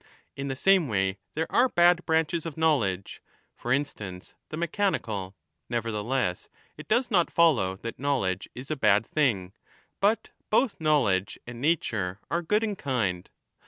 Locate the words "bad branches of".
1.69-2.57